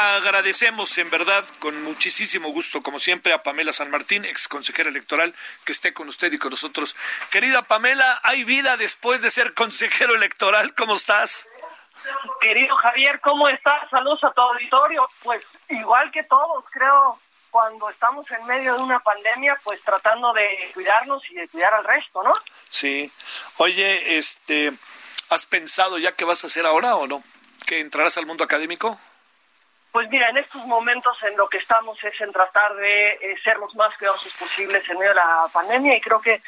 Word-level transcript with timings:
Agradecemos 0.00 0.96
en 0.98 1.10
verdad 1.10 1.44
con 1.58 1.82
muchísimo 1.82 2.50
gusto, 2.50 2.82
como 2.82 2.98
siempre, 2.98 3.32
a 3.32 3.42
Pamela 3.42 3.72
San 3.72 3.90
Martín, 3.90 4.24
ex 4.24 4.48
consejera 4.48 4.90
electoral, 4.90 5.34
que 5.64 5.72
esté 5.72 5.92
con 5.92 6.08
usted 6.08 6.32
y 6.32 6.38
con 6.38 6.50
nosotros. 6.50 6.96
Querida 7.30 7.62
Pamela, 7.62 8.20
¿hay 8.22 8.44
vida 8.44 8.76
después 8.76 9.22
de 9.22 9.30
ser 9.30 9.54
consejero 9.54 10.14
electoral? 10.14 10.74
¿Cómo 10.74 10.96
estás? 10.96 11.48
Querido 12.40 12.74
Javier, 12.76 13.20
¿cómo 13.20 13.48
estás? 13.48 13.88
Saludos 13.90 14.24
a 14.24 14.32
tu 14.32 14.40
auditorio. 14.40 15.08
Pues 15.22 15.44
igual 15.68 16.10
que 16.10 16.22
todos, 16.24 16.64
creo, 16.70 17.18
cuando 17.50 17.90
estamos 17.90 18.30
en 18.30 18.46
medio 18.46 18.76
de 18.76 18.82
una 18.82 19.00
pandemia, 19.00 19.58
pues 19.62 19.82
tratando 19.82 20.32
de 20.32 20.70
cuidarnos 20.72 21.22
y 21.30 21.34
de 21.34 21.48
cuidar 21.48 21.74
al 21.74 21.84
resto, 21.84 22.22
¿no? 22.22 22.32
Sí. 22.70 23.10
Oye, 23.58 24.16
este, 24.16 24.72
¿has 25.28 25.46
pensado 25.46 25.98
ya 25.98 26.12
qué 26.12 26.24
vas 26.24 26.42
a 26.44 26.46
hacer 26.46 26.64
ahora 26.64 26.96
o 26.96 27.06
no? 27.06 27.22
¿Que 27.66 27.80
entrarás 27.80 28.16
al 28.16 28.26
mundo 28.26 28.44
académico? 28.44 28.98
Pues 29.92 30.08
mira, 30.08 30.28
en 30.28 30.36
estos 30.36 30.64
momentos 30.66 31.20
en 31.24 31.36
lo 31.36 31.48
que 31.48 31.58
estamos 31.58 32.02
es 32.04 32.20
en 32.20 32.32
tratar 32.32 32.74
de 32.76 33.10
eh, 33.12 33.36
ser 33.42 33.56
los 33.58 33.74
más 33.74 33.96
cuidadosos 33.96 34.32
posibles 34.34 34.88
en 34.88 34.98
medio 34.98 35.10
de 35.10 35.16
la 35.16 35.46
pandemia 35.52 35.96
y 35.96 36.00
creo 36.00 36.20
que 36.20 36.40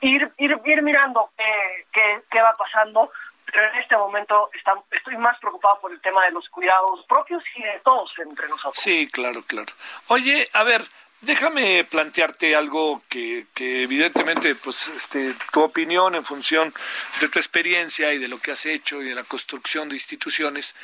ir 0.00 0.30
ir, 0.38 0.60
ir 0.64 0.82
mirando 0.82 1.30
qué, 1.36 1.86
qué, 1.92 2.20
qué 2.30 2.40
va 2.40 2.56
pasando, 2.56 3.10
pero 3.46 3.70
en 3.72 3.78
este 3.78 3.96
momento 3.96 4.50
está, 4.54 4.74
estoy 4.90 5.16
más 5.16 5.38
preocupado 5.38 5.80
por 5.80 5.92
el 5.92 6.00
tema 6.00 6.24
de 6.24 6.32
los 6.32 6.48
cuidados 6.48 7.04
propios 7.06 7.42
y 7.56 7.62
de 7.62 7.80
todos 7.84 8.10
entre 8.18 8.48
nosotros. 8.48 8.82
Sí, 8.82 9.08
claro, 9.10 9.42
claro. 9.42 9.72
Oye, 10.08 10.48
a 10.52 10.62
ver, 10.62 10.82
déjame 11.20 11.84
plantearte 11.84 12.54
algo 12.54 13.02
que, 13.08 13.46
que 13.54 13.82
evidentemente, 13.82 14.54
pues, 14.54 14.88
este, 14.88 15.34
tu 15.52 15.62
opinión 15.62 16.14
en 16.14 16.24
función 16.24 16.72
de 17.20 17.28
tu 17.28 17.38
experiencia 17.38 18.12
y 18.12 18.18
de 18.18 18.28
lo 18.28 18.38
que 18.38 18.52
has 18.52 18.66
hecho 18.66 19.02
y 19.02 19.08
de 19.08 19.14
la 19.14 19.24
construcción 19.24 19.88
de 19.88 19.96
instituciones, 19.96 20.74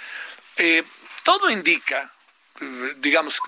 eh, 0.56 0.82
todo 1.22 1.50
indica, 1.50 2.12
digamos, 2.96 3.40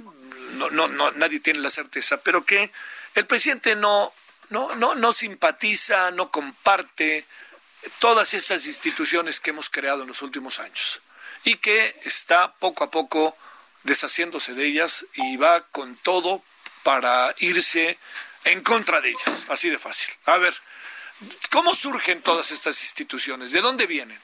no, 0.52 0.70
no, 0.70 1.10
nadie 1.12 1.40
tiene 1.40 1.60
la 1.60 1.70
certeza, 1.70 2.18
pero 2.18 2.44
que 2.44 2.70
el 3.14 3.26
presidente 3.26 3.76
no, 3.76 4.12
no, 4.50 4.74
no, 4.76 4.94
no 4.94 5.12
simpatiza, 5.12 6.10
no 6.10 6.30
comparte 6.30 7.26
todas 7.98 8.34
estas 8.34 8.66
instituciones 8.66 9.40
que 9.40 9.50
hemos 9.50 9.70
creado 9.70 10.02
en 10.02 10.08
los 10.08 10.22
últimos 10.22 10.60
años 10.60 11.00
y 11.44 11.56
que 11.56 11.96
está 12.04 12.52
poco 12.54 12.84
a 12.84 12.90
poco 12.90 13.36
deshaciéndose 13.82 14.54
de 14.54 14.66
ellas 14.66 15.06
y 15.14 15.36
va 15.36 15.64
con 15.68 15.96
todo 15.96 16.42
para 16.82 17.34
irse 17.38 17.98
en 18.44 18.62
contra 18.62 19.00
de 19.00 19.10
ellas, 19.10 19.46
así 19.48 19.68
de 19.68 19.78
fácil. 19.78 20.14
A 20.26 20.38
ver, 20.38 20.54
¿cómo 21.50 21.74
surgen 21.74 22.22
todas 22.22 22.50
estas 22.50 22.80
instituciones? 22.82 23.52
¿De 23.52 23.60
dónde 23.60 23.86
vienen? 23.86 24.18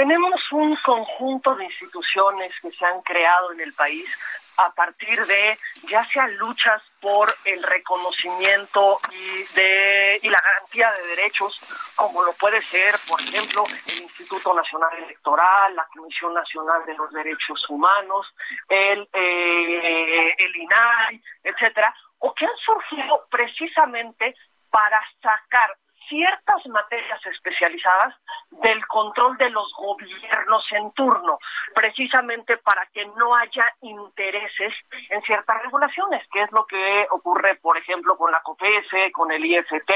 Tenemos 0.00 0.50
un 0.52 0.74
conjunto 0.76 1.54
de 1.56 1.66
instituciones 1.66 2.58
que 2.62 2.70
se 2.70 2.86
han 2.86 3.02
creado 3.02 3.52
en 3.52 3.60
el 3.60 3.74
país 3.74 4.08
a 4.56 4.72
partir 4.72 5.20
de 5.26 5.58
ya 5.90 6.02
sea 6.06 6.26
luchas 6.26 6.82
por 7.02 7.28
el 7.44 7.62
reconocimiento 7.62 8.98
y 9.12 10.28
la 10.30 10.40
garantía 10.40 10.90
de 10.92 11.06
derechos 11.16 11.60
como 11.96 12.22
lo 12.22 12.32
puede 12.32 12.62
ser 12.62 12.94
por 13.06 13.20
ejemplo 13.20 13.62
el 13.66 14.02
Instituto 14.04 14.54
Nacional 14.54 14.90
Electoral 15.04 15.76
la 15.76 15.86
Comisión 15.88 16.32
Nacional 16.32 16.82
de 16.86 16.94
los 16.94 17.12
Derechos 17.12 17.68
Humanos 17.68 18.26
el 18.70 19.06
eh, 19.12 20.34
el 20.38 20.56
INAI 20.56 21.22
etcétera 21.44 21.94
o 22.20 22.32
que 22.32 22.46
han 22.46 22.56
surgido 22.64 23.26
precisamente 23.30 24.34
para 24.70 24.98
sacar 25.20 25.76
ciertas 26.08 26.66
materias 26.68 27.20
especializadas 27.26 28.14
del 28.62 28.86
control 28.86 29.36
de 29.38 29.50
los 29.50 29.72
gobiernos 29.74 30.64
en 30.72 30.92
turno, 30.92 31.38
precisamente 31.74 32.56
para 32.58 32.86
que 32.86 33.06
no 33.16 33.34
haya 33.34 33.74
intereses 33.80 34.74
en 35.08 35.22
ciertas 35.22 35.62
regulaciones, 35.62 36.26
que 36.32 36.42
es 36.42 36.52
lo 36.52 36.66
que 36.66 37.06
ocurre, 37.10 37.56
por 37.56 37.76
ejemplo, 37.76 38.16
con 38.16 38.30
la 38.30 38.42
COPESE, 38.42 39.12
con 39.12 39.32
el 39.32 39.44
IFT, 39.44 39.92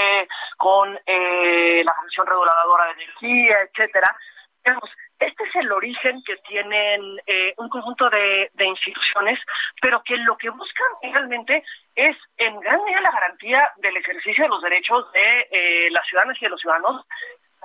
con 0.56 0.98
eh, 1.06 1.82
la 1.84 1.94
Comisión 1.94 2.26
Reguladora 2.26 2.86
de 2.86 2.92
Energía, 2.92 3.58
etcétera. 3.62 4.16
Digamos, 4.64 4.90
este 5.18 5.44
es 5.44 5.56
el 5.56 5.72
origen 5.72 6.22
que 6.24 6.36
tienen 6.48 7.20
eh, 7.26 7.54
un 7.58 7.68
conjunto 7.68 8.10
de, 8.10 8.50
de, 8.54 8.66
instituciones, 8.66 9.38
pero 9.80 10.02
que 10.02 10.16
lo 10.16 10.36
que 10.36 10.50
buscan 10.50 10.86
realmente 11.02 11.62
es 11.94 12.16
en 12.36 12.58
gran 12.60 12.82
medida 12.84 13.00
la 13.00 13.10
garantía 13.10 13.72
del 13.76 13.96
ejercicio 13.96 14.44
de 14.44 14.50
los 14.50 14.62
derechos 14.62 15.10
de 15.12 15.48
eh, 15.50 15.90
las 15.90 16.06
ciudadanas 16.06 16.36
y 16.40 16.44
de 16.44 16.50
los 16.50 16.60
ciudadanos 16.60 17.06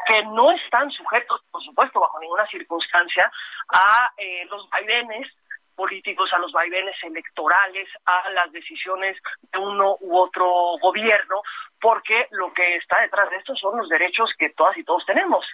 que 0.08 0.24
no 0.24 0.52
están 0.52 0.90
sujetos, 0.92 1.42
por 1.52 1.64
supuesto, 1.64 2.00
bajo 2.00 2.20
ninguna 2.20 2.48
circunstancia, 2.48 3.32
a 3.70 4.12
eh, 4.18 4.46
los 4.50 4.70
vaivenes 4.70 5.28
políticos, 5.76 6.34
a 6.34 6.40
los 6.40 6.52
vaivenes 6.52 6.96
electorales, 7.04 7.88
a 8.06 8.30
las 8.32 8.52
decisiones 8.52 9.16
de 9.52 9.60
uno 9.60 9.96
u 10.02 10.18
otro 10.18 10.76
gobierno, 10.82 11.42
porque 11.80 12.28
lo 12.32 12.52
que 12.52 12.76
está 12.76 13.00
detrás 13.00 13.30
de 13.30 13.38
esto 13.38 13.56
son 13.56 13.78
los 13.78 13.88
derechos 13.88 14.34
que 14.38 14.50
todas 14.50 14.78
y 14.78 14.84
todos 14.84 15.06
tenemos. 15.06 15.46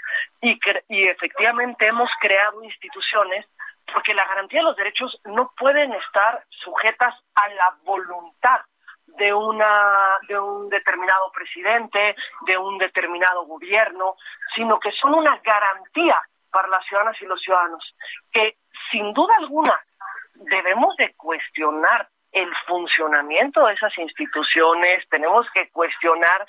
Y, 0.41 0.59
y 0.89 1.03
efectivamente 1.03 1.85
hemos 1.85 2.09
creado 2.19 2.63
instituciones 2.63 3.45
porque 3.93 4.15
la 4.15 4.25
garantía 4.25 4.61
de 4.61 4.65
los 4.65 4.75
derechos 4.75 5.21
no 5.25 5.53
pueden 5.57 5.93
estar 5.93 6.43
sujetas 6.49 7.13
a 7.35 7.47
la 7.49 7.77
voluntad 7.83 8.61
de 9.17 9.33
una 9.33 10.17
de 10.27 10.39
un 10.39 10.69
determinado 10.69 11.31
presidente, 11.31 12.15
de 12.41 12.57
un 12.57 12.77
determinado 12.77 13.45
gobierno, 13.45 14.15
sino 14.55 14.79
que 14.79 14.91
son 14.91 15.15
una 15.15 15.37
garantía 15.43 16.19
para 16.51 16.67
las 16.67 16.85
ciudadanas 16.85 17.21
y 17.21 17.25
los 17.25 17.41
ciudadanos 17.41 17.95
que 18.31 18.57
sin 18.91 19.13
duda 19.13 19.35
alguna 19.39 19.79
debemos 20.35 20.95
de 20.97 21.13
cuestionar 21.15 22.09
el 22.31 22.53
funcionamiento 22.67 23.65
de 23.65 23.73
esas 23.73 23.97
instituciones, 23.97 25.07
tenemos 25.09 25.49
que 25.51 25.69
cuestionar 25.69 26.45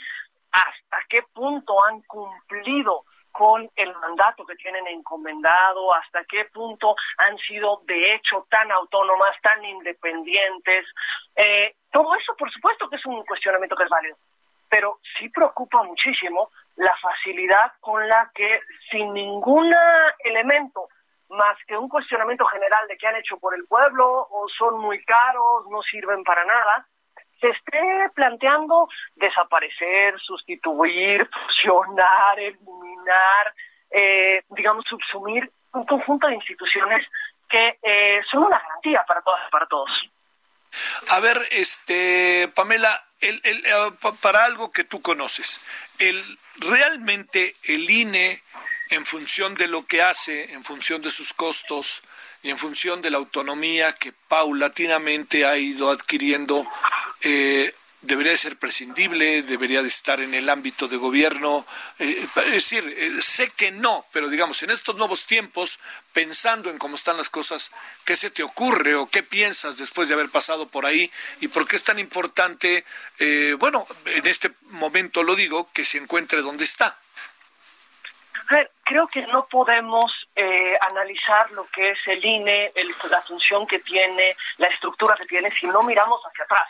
hasta 0.51 0.99
qué 1.09 1.23
punto 1.33 1.85
han 1.85 2.03
cumplido 2.03 3.05
con 3.31 3.71
el 3.77 3.95
mandato 3.97 4.47
que 4.47 4.57
tienen 4.57 4.87
encomendado, 4.87 5.95
hasta 5.95 6.25
qué 6.25 6.47
punto 6.47 6.97
han 7.19 7.37
sido 7.39 7.83
de 7.85 8.15
hecho 8.15 8.47
tan 8.51 8.73
autónomas, 8.73 9.37
tan 9.43 9.63
independientes. 9.65 10.87
Eh, 11.37 11.77
todo 11.97 12.15
eso, 12.15 12.37
por 12.37 12.53
supuesto, 12.53 12.91
que 12.91 12.97
es 12.97 13.07
un 13.07 13.25
cuestionamiento 13.25 13.75
que 13.75 13.85
es 13.85 13.89
válido, 13.89 14.19
pero 14.69 15.01
sí 15.17 15.31
preocupa 15.31 15.83
muchísimo 15.83 16.51
la 16.75 16.95
facilidad 17.01 17.73
con 17.81 18.07
la 18.07 18.31
que, 18.35 18.61
sin 18.91 19.15
ningún 19.15 19.75
elemento 20.19 20.91
más 21.31 21.57
que 21.67 21.75
un 21.75 21.89
cuestionamiento 21.89 22.45
general 22.45 22.87
de 22.87 22.99
qué 22.99 23.07
han 23.07 23.17
hecho 23.17 23.39
por 23.39 23.55
el 23.55 23.65
pueblo, 23.65 24.29
o 24.31 24.47
son 24.47 24.79
muy 24.79 25.03
caros, 25.07 25.65
no 25.71 25.81
sirven 25.81 26.23
para 26.23 26.45
nada, 26.45 26.87
se 27.41 27.49
esté 27.49 28.11
planteando 28.15 28.91
desaparecer, 29.15 30.21
sustituir, 30.21 31.27
fusionar, 31.47 32.39
eliminar, 32.39 33.55
eh, 33.91 34.43
digamos, 34.51 34.85
subsumir 34.87 35.51
un 35.73 35.87
conjunto 35.87 36.27
de 36.27 36.35
instituciones 36.35 37.07
que 37.49 37.79
eh, 37.83 38.21
son 38.31 38.45
una 38.45 38.59
garantía 38.59 39.03
para 39.09 39.23
todas 39.23 39.51
para 39.51 39.65
todos. 39.65 40.11
A 41.09 41.21
ver, 41.21 41.47
este, 41.53 42.51
Pamela, 42.55 43.05
el, 43.21 43.41
eh, 43.45 43.63
para 44.21 44.45
algo 44.45 44.71
que 44.71 44.85
tú 44.85 45.01
conoces, 45.03 45.61
el 45.99 46.39
realmente 46.59 47.55
el 47.65 47.89
INE 47.89 48.43
en 48.91 49.07
función 49.07 49.55
de 49.55 49.69
lo 49.69 49.87
que 49.87 50.03
hace, 50.03 50.53
en 50.53 50.65
función 50.65 51.03
de 51.03 51.11
sus 51.11 51.33
costos 51.33 52.03
y 52.43 52.51
en 52.51 52.59
función 52.59 53.03
de 53.03 53.11
la 53.11 53.19
autonomía 53.19 53.93
que 53.93 54.13
paulatinamente 54.13 55.47
ha 55.47 55.57
ido 55.57 55.91
adquiriendo, 55.91 56.67
eh, 57.21 57.75
debería 58.07 58.37
ser 58.37 58.59
prescindible, 58.59 59.43
debería 59.43 59.83
de 59.83 59.89
estar 59.89 60.21
en 60.21 60.35
el 60.35 60.49
ámbito 60.49 60.89
de 60.89 60.97
gobierno. 60.97 61.67
Eh, 61.99 62.27
es 62.47 62.53
decir, 62.53 62.85
eh, 62.97 63.21
sé 63.21 63.51
que 63.51 63.71
no, 63.71 64.07
pero 64.13 64.29
digamos, 64.29 64.63
en 64.63 64.71
estos 64.71 64.97
nuevos 64.97 65.27
tiempos, 65.27 65.79
pensando 66.13 66.71
en 66.71 66.79
cómo 66.79 66.97
están 66.97 67.17
las 67.17 67.31
cosas, 67.31 67.71
¿qué 68.05 68.17
se 68.17 68.31
te 68.31 68.43
ocurre 68.43 68.95
o 68.95 69.07
qué 69.07 69.23
piensas 69.23 69.79
después 69.79 70.09
de 70.09 70.15
haber 70.15 70.31
pasado 70.31 70.69
por 70.69 70.87
ahí? 70.87 71.11
¿Y 71.41 71.49
por 71.49 71.67
qué 71.67 71.77
es 71.77 71.85
tan 71.85 71.99
importante, 71.99 72.85
eh, 73.19 73.55
bueno, 73.59 73.87
en 74.07 74.27
este 74.27 74.53
momento 74.71 75.23
lo 75.23 75.35
digo, 75.35 75.71
que 75.73 75.85
se 75.85 75.99
encuentre 75.99 76.43
donde 76.43 76.65
está? 76.65 76.97
creo 78.85 79.09
que 79.09 79.23
no 79.27 79.47
podemos 79.47 80.13
eh, 80.37 80.79
analizar 80.81 81.51
lo 81.51 81.67
que 81.67 81.91
es 81.91 82.07
el 82.07 82.25
INE, 82.25 82.73
la 83.11 83.23
función 83.23 83.67
que 83.67 83.81
tiene, 83.81 84.37
la 84.59 84.69
estructura 84.69 85.17
que 85.17 85.27
tiene, 85.27 85.51
si 85.51 85.67
no 85.67 85.83
miramos 85.83 86.21
hacia 86.25 86.45
atrás, 86.45 86.69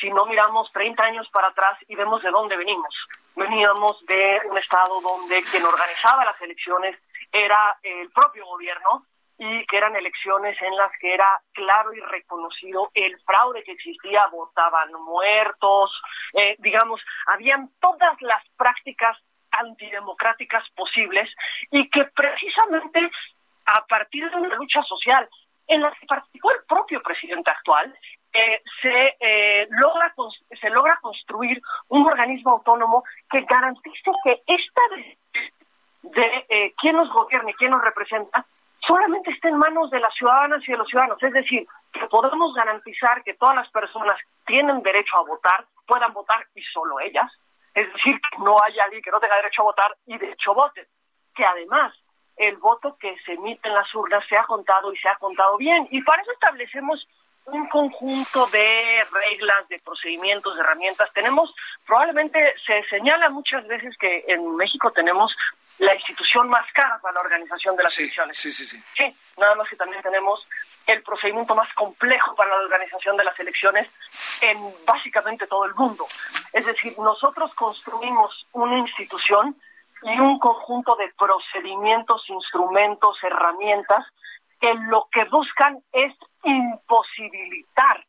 si 0.00 0.10
no 0.10 0.26
miramos 0.26 0.70
30 0.72 1.02
años 1.02 1.28
para 1.30 1.48
atrás 1.48 1.78
y 1.88 1.94
vemos 1.94 2.22
de 2.22 2.30
dónde 2.30 2.56
venimos. 2.56 2.94
Veníamos 3.36 4.04
de 4.06 4.40
un 4.50 4.58
estado 4.58 5.00
donde 5.00 5.42
quien 5.44 5.64
organizaba 5.64 6.24
las 6.24 6.40
elecciones 6.40 6.96
era 7.32 7.76
el 7.82 8.10
propio 8.10 8.46
gobierno 8.46 9.06
y 9.36 9.66
que 9.66 9.76
eran 9.76 9.96
elecciones 9.96 10.60
en 10.62 10.76
las 10.76 10.92
que 11.00 11.12
era 11.12 11.40
claro 11.52 11.92
y 11.92 12.00
reconocido 12.00 12.90
el 12.94 13.18
fraude 13.22 13.64
que 13.64 13.72
existía, 13.72 14.26
votaban 14.28 14.92
muertos, 14.92 16.00
eh, 16.34 16.56
digamos, 16.60 17.00
habían 17.26 17.70
todas 17.80 18.20
las 18.20 18.42
prácticas 18.56 19.18
antidemocráticas 19.50 20.68
posibles 20.70 21.28
y 21.70 21.88
que 21.90 22.04
precisamente 22.04 23.10
a 23.66 23.84
partir 23.86 24.30
de 24.30 24.36
una 24.36 24.54
lucha 24.54 24.82
social 24.82 25.28
en 25.66 25.80
la 25.80 25.90
que 25.92 26.06
participó 26.06 26.52
el 26.52 26.64
propio 26.64 27.02
presidente 27.02 27.50
actual, 27.50 27.96
eh, 28.34 28.62
se, 28.82 29.16
eh, 29.20 29.68
logra, 29.70 30.12
se 30.60 30.70
logra 30.70 30.98
construir 31.00 31.62
un 31.88 32.04
organismo 32.04 32.50
autónomo 32.50 33.04
que 33.30 33.42
garantice 33.42 34.10
que 34.24 34.42
esta 34.46 34.80
de, 36.02 36.46
eh, 36.48 36.74
quién 36.80 36.96
nos 36.96 37.10
gobierna 37.12 37.52
quién 37.56 37.70
nos 37.70 37.82
representa 37.82 38.44
solamente 38.86 39.30
esté 39.30 39.48
en 39.48 39.56
manos 39.56 39.88
de 39.90 40.00
las 40.00 40.12
ciudadanas 40.14 40.62
y 40.66 40.72
de 40.72 40.78
los 40.78 40.88
ciudadanos. 40.88 41.22
Es 41.22 41.32
decir, 41.32 41.66
que 41.92 42.06
podemos 42.06 42.52
garantizar 42.54 43.22
que 43.22 43.34
todas 43.34 43.54
las 43.54 43.70
personas 43.70 44.18
tienen 44.46 44.82
derecho 44.82 45.16
a 45.16 45.22
votar, 45.22 45.64
puedan 45.86 46.12
votar 46.12 46.46
y 46.54 46.62
solo 46.62 47.00
ellas, 47.00 47.30
es 47.72 47.90
decir, 47.92 48.20
que 48.20 48.38
no 48.38 48.60
haya 48.62 48.84
alguien 48.84 49.02
que 49.02 49.10
no 49.10 49.20
tenga 49.20 49.36
derecho 49.36 49.62
a 49.62 49.66
votar 49.66 49.96
y 50.06 50.18
de 50.18 50.30
hecho 50.32 50.54
vote. 50.54 50.88
Que 51.34 51.44
además 51.44 51.94
el 52.36 52.56
voto 52.56 52.96
que 52.98 53.16
se 53.18 53.32
emite 53.34 53.68
en 53.68 53.74
las 53.74 53.92
urnas 53.94 54.24
se 54.28 54.36
ha 54.36 54.44
contado 54.44 54.92
y 54.92 54.96
se 54.96 55.08
ha 55.08 55.16
contado 55.16 55.56
bien. 55.56 55.86
Y 55.90 56.02
para 56.02 56.22
eso 56.22 56.32
establecemos 56.32 57.08
un 57.46 57.68
conjunto 57.68 58.46
de 58.46 59.04
reglas, 59.12 59.68
de 59.68 59.78
procedimientos, 59.80 60.54
de 60.54 60.60
herramientas. 60.62 61.12
Tenemos, 61.12 61.54
probablemente 61.86 62.54
se 62.64 62.82
señala 62.84 63.28
muchas 63.30 63.66
veces 63.66 63.96
que 63.98 64.24
en 64.28 64.56
México 64.56 64.90
tenemos 64.90 65.36
la 65.78 65.94
institución 65.94 66.48
más 66.48 66.64
cara 66.72 66.98
para 67.02 67.14
la 67.14 67.20
organización 67.20 67.76
de 67.76 67.82
las 67.82 67.98
elecciones. 67.98 68.38
Sí, 68.38 68.50
sí, 68.50 68.64
sí. 68.64 68.82
Sí, 68.96 69.16
nada 69.38 69.54
más 69.56 69.68
que 69.68 69.76
también 69.76 70.02
tenemos 70.02 70.46
el 70.86 71.02
procedimiento 71.02 71.54
más 71.54 71.72
complejo 71.74 72.34
para 72.36 72.50
la 72.50 72.64
organización 72.64 73.16
de 73.16 73.24
las 73.24 73.38
elecciones 73.40 73.88
en 74.42 74.58
básicamente 74.86 75.46
todo 75.46 75.64
el 75.64 75.74
mundo. 75.74 76.06
Es 76.52 76.66
decir, 76.66 76.98
nosotros 76.98 77.54
construimos 77.54 78.46
una 78.52 78.78
institución 78.78 79.56
y 80.02 80.20
un 80.20 80.38
conjunto 80.38 80.96
de 80.96 81.10
procedimientos, 81.18 82.22
instrumentos, 82.28 83.16
herramientas 83.22 84.04
que 84.60 84.74
lo 84.74 85.08
que 85.10 85.24
buscan 85.24 85.82
es 85.92 86.14
imposibilitar 86.44 88.04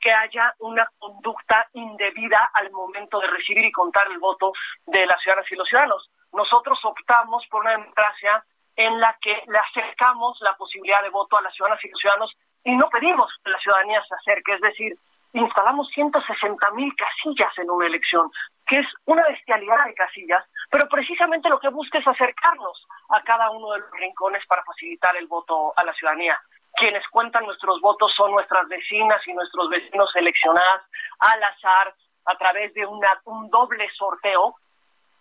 que 0.00 0.12
haya 0.12 0.54
una 0.60 0.88
conducta 0.98 1.68
indebida 1.72 2.50
al 2.54 2.70
momento 2.70 3.18
de 3.20 3.26
recibir 3.26 3.64
y 3.64 3.72
contar 3.72 4.06
el 4.10 4.18
voto 4.18 4.52
de 4.86 5.06
las 5.06 5.20
ciudadanas 5.22 5.50
y 5.50 5.56
los 5.56 5.68
ciudadanos. 5.68 6.10
Nosotros 6.32 6.78
optamos 6.84 7.46
por 7.48 7.62
una 7.62 7.72
democracia 7.72 8.44
en 8.76 9.00
la 9.00 9.16
que 9.20 9.42
le 9.46 9.58
acercamos 9.58 10.38
la 10.40 10.56
posibilidad 10.56 11.02
de 11.02 11.10
voto 11.10 11.36
a 11.36 11.42
las 11.42 11.54
ciudadanas 11.54 11.84
y 11.84 11.88
los 11.88 12.00
ciudadanos 12.00 12.36
y 12.64 12.76
no 12.76 12.88
pedimos 12.90 13.32
que 13.42 13.50
la 13.50 13.58
ciudadanía 13.58 14.02
se 14.06 14.14
acerque, 14.14 14.54
es 14.54 14.60
decir, 14.60 14.96
instalamos 15.32 15.88
160 15.88 16.70
mil 16.72 16.94
casillas 16.94 17.52
en 17.58 17.70
una 17.70 17.86
elección, 17.86 18.30
que 18.66 18.78
es 18.78 18.86
una 19.04 19.22
bestialidad 19.24 19.84
de 19.86 19.94
casillas, 19.94 20.44
pero 20.70 20.88
precisamente 20.88 21.48
lo 21.48 21.58
que 21.58 21.68
busca 21.68 21.98
es 21.98 22.06
acercarnos 22.06 22.86
a 23.10 23.22
cada 23.22 23.50
uno 23.50 23.72
de 23.72 23.80
los 23.80 23.90
rincones 23.92 24.44
para 24.46 24.62
facilitar 24.64 25.16
el 25.16 25.26
voto 25.26 25.72
a 25.76 25.84
la 25.84 25.92
ciudadanía. 25.94 26.38
Quienes 26.78 27.06
cuentan 27.08 27.44
nuestros 27.44 27.80
votos 27.80 28.12
son 28.14 28.30
nuestras 28.32 28.68
vecinas 28.68 29.20
y 29.26 29.32
nuestros 29.32 29.68
vecinos 29.68 30.10
seleccionados 30.12 30.82
al 31.18 31.42
azar 31.42 31.94
a 32.24 32.36
través 32.36 32.72
de 32.74 32.86
una, 32.86 33.20
un 33.24 33.50
doble 33.50 33.88
sorteo, 33.96 34.56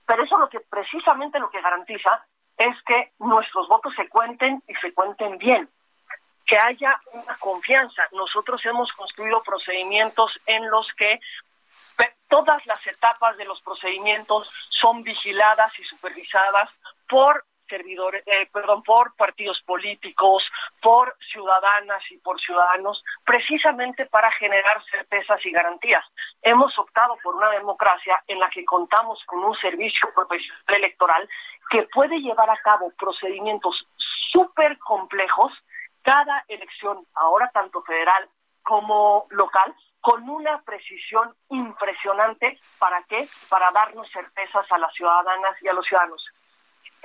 pero 0.06 0.24
eso 0.24 0.38
lo 0.38 0.50
que 0.50 0.60
precisamente 0.60 1.40
lo 1.40 1.50
que 1.50 1.62
garantiza 1.62 2.26
es 2.58 2.76
que 2.84 3.14
nuestros 3.20 3.68
votos 3.68 3.94
se 3.96 4.08
cuenten 4.10 4.64
y 4.68 4.76
se 4.76 4.94
cuenten 4.94 5.38
bien, 5.38 5.70
que 6.46 6.58
haya 6.58 7.00
una 7.14 7.36
confianza. 7.40 8.08
Nosotros 8.12 8.64
hemos 8.66 8.92
construido 8.94 9.42
procedimientos 9.44 10.40
en 10.46 10.70
los 10.70 10.88
que 10.94 11.20
todas 12.28 12.66
las 12.66 12.86
etapas 12.86 13.38
de 13.38 13.46
los 13.46 13.62
procedimientos 13.62 14.52
son 14.70 15.02
vigiladas 15.04 15.78
y 15.80 15.84
supervisadas 15.84 16.78
por 17.08 17.46
servidores, 17.68 18.24
eh, 18.26 18.50
perdón, 18.52 18.84
por 18.84 19.16
partidos 19.16 19.62
políticos, 19.64 20.50
por 20.82 21.16
ciudadanas 21.32 22.02
y 22.12 22.18
por 22.18 22.40
ciudadanos, 22.40 23.04
precisamente 23.26 24.06
para 24.06 24.32
generar 24.32 24.84
certezas 24.90 25.46
y 25.46 25.52
garantías. 25.52 26.04
Hemos 26.42 26.78
optado 26.80 27.18
por 27.24 27.36
una 27.36 27.50
democracia 27.52 28.24
en 28.28 28.40
la 28.40 28.50
que 28.50 28.66
contamos 28.66 29.24
con 29.26 29.44
un 29.44 29.56
servicio 29.56 30.10
profesional 30.14 30.64
electoral 30.68 31.30
que 31.70 31.84
puede 31.94 32.20
llevar 32.20 32.50
a 32.50 32.58
cabo 32.58 32.92
procedimientos 32.98 33.88
súper 34.32 34.78
complejos, 34.80 35.52
cada 36.02 36.46
elección, 36.48 37.06
ahora 37.14 37.50
tanto 37.54 37.82
federal 37.84 38.30
como 38.64 39.28
local, 39.30 39.76
con 40.02 40.30
una 40.30 40.62
precisión 40.62 41.36
impresionante. 41.50 42.60
¿Para 42.80 43.04
qué? 43.10 43.28
Para 43.50 43.72
darnos 43.72 44.10
certezas 44.12 44.66
a 44.72 44.78
las 44.78 44.94
ciudadanas 44.94 45.62
y 45.62 45.68
a 45.68 45.74
los 45.74 45.86
ciudadanos. 45.86 46.26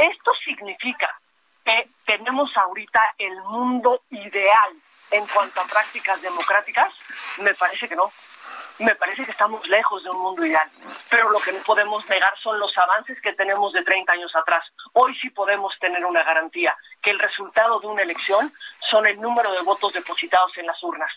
Esto 0.03 0.33
significa 0.45 1.17
que 1.65 1.89
tenemos 2.05 2.51
ahorita 2.57 3.15
el 3.19 3.37
mundo 3.43 4.03
ideal 4.11 4.73
en 5.13 5.25
cuanto 5.29 5.61
a 5.61 5.65
prácticas 5.65 6.21
democráticas. 6.21 6.93
Me 7.39 7.55
parece 7.55 7.89
que 7.89 7.95
no. 7.95 8.11
Me 8.81 8.97
parece 8.97 9.25
que 9.25 9.31
estamos 9.31 9.65
lejos 9.69 10.03
de 10.03 10.11
un 10.11 10.21
mundo 10.21 10.45
ideal. 10.45 10.69
Pero 11.09 11.31
lo 11.31 11.39
que 11.39 11.53
no 11.53 11.61
podemos 11.61 12.09
negar 12.11 12.35
son 12.43 12.59
los 12.59 12.77
avances 12.77 13.21
que 13.21 13.33
tenemos 13.35 13.73
de 13.73 13.85
30 13.85 14.13
años 14.13 14.35
atrás. 14.35 14.65
Hoy 14.95 15.17
sí 15.21 15.31
podemos 15.31 15.73
tener 15.79 16.05
una 16.05 16.25
garantía, 16.25 16.77
que 17.01 17.13
el 17.13 17.21
resultado 17.21 17.79
de 17.79 17.87
una 17.87 18.03
elección 18.03 18.53
son 18.81 19.07
el 19.07 19.21
número 19.21 19.53
de 19.53 19.63
votos 19.63 19.93
depositados 19.93 20.51
en 20.59 20.67
las 20.67 20.83
urnas. 20.83 21.13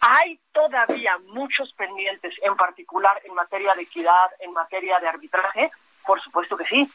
Hay 0.00 0.40
todavía 0.52 1.16
muchos 1.26 1.72
pendientes, 1.74 2.34
en 2.42 2.56
particular 2.56 3.20
en 3.22 3.34
materia 3.34 3.74
de 3.76 3.82
equidad, 3.82 4.32
en 4.40 4.52
materia 4.52 4.98
de 4.98 5.06
arbitraje, 5.06 5.70
por 6.04 6.20
supuesto 6.20 6.56
que 6.56 6.64
sí. 6.64 6.90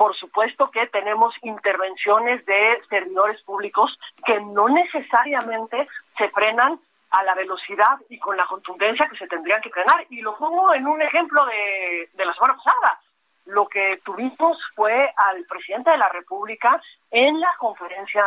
Por 0.00 0.16
supuesto 0.16 0.70
que 0.70 0.86
tenemos 0.86 1.34
intervenciones 1.42 2.46
de 2.46 2.80
servidores 2.88 3.42
públicos 3.42 3.98
que 4.24 4.40
no 4.40 4.66
necesariamente 4.66 5.86
se 6.16 6.30
frenan 6.30 6.80
a 7.10 7.22
la 7.22 7.34
velocidad 7.34 7.98
y 8.08 8.18
con 8.18 8.34
la 8.34 8.46
contundencia 8.46 9.06
que 9.10 9.18
se 9.18 9.26
tendrían 9.26 9.60
que 9.60 9.68
frenar. 9.68 10.06
Y 10.08 10.22
lo 10.22 10.38
pongo 10.38 10.72
en 10.72 10.86
un 10.86 11.02
ejemplo 11.02 11.44
de, 11.44 12.08
de 12.14 12.24
la 12.24 12.32
semana 12.32 12.56
pasada. 12.56 12.98
Lo 13.44 13.68
que 13.68 14.00
tuvimos 14.02 14.58
fue 14.74 15.12
al 15.14 15.44
presidente 15.44 15.90
de 15.90 15.98
la 15.98 16.08
República 16.08 16.80
en 17.10 17.38
la 17.38 17.54
conferencia 17.58 18.24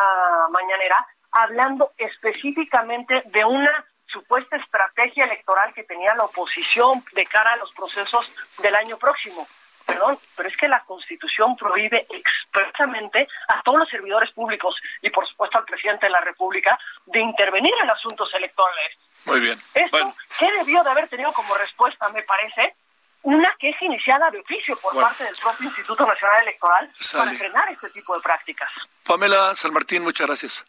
mañanera 0.51 1.08
hablando 1.32 1.94
específicamente 1.98 3.24
de 3.32 3.46
una 3.46 3.84
supuesta 4.06 4.58
estrategia 4.58 5.25
electoral 5.25 5.74
que 5.74 5.86
tenía 5.86 6.13
la 6.13 6.25
oposición 6.25 7.03
de 7.13 7.24
cara 7.24 7.53
a 7.53 7.58
los 7.58 7.74
procesos 7.74 8.32
del 8.62 8.75
año 8.75 8.96
próximo 8.98 9.48
perdón, 9.93 10.17
pero 10.35 10.50
es 10.50 10.57
que 10.57 10.67
la 10.67 10.83
Constitución 10.83 11.55
prohíbe 11.55 12.05
expresamente 12.09 13.27
a 13.47 13.62
todos 13.62 13.79
los 13.79 13.89
servidores 13.89 14.31
públicos 14.31 14.75
y 15.01 15.09
por 15.09 15.27
supuesto 15.27 15.57
al 15.57 15.65
presidente 15.65 16.07
de 16.07 16.12
la 16.12 16.21
República 16.21 16.77
de 17.05 17.19
intervenir 17.19 17.73
en 17.81 17.89
asuntos 17.89 18.29
electorales. 18.33 18.97
Muy 19.25 19.39
bien. 19.39 19.59
Esto, 19.73 20.13
¿qué 20.39 20.51
debió 20.51 20.83
de 20.83 20.89
haber 20.89 21.07
tenido 21.07 21.31
como 21.31 21.55
respuesta, 21.55 22.09
me 22.09 22.23
parece? 22.23 22.75
Una 23.21 23.55
queja 23.57 23.85
iniciada 23.85 24.29
de 24.31 24.39
oficio 24.39 24.75
por 24.77 24.93
parte 25.00 25.23
del 25.23 25.35
propio 25.41 25.67
Instituto 25.67 26.05
Nacional 26.05 26.41
Electoral 26.41 26.89
para 27.13 27.31
frenar 27.31 27.71
este 27.71 27.89
tipo 27.91 28.15
de 28.15 28.21
prácticas. 28.21 28.69
Pamela 29.05 29.55
San 29.55 29.71
Martín, 29.71 30.03
muchas 30.03 30.27
gracias. 30.27 30.65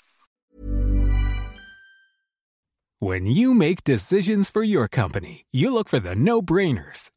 When 3.01 3.27
you 3.27 3.55
make 3.55 3.85
decisions 3.85 4.51
for 4.51 4.63
your 4.63 4.89
company, 4.89 5.45
you 5.51 5.75
look 5.75 5.89
for 5.89 6.01
the 6.01 6.15
no-brainers. 6.15 7.11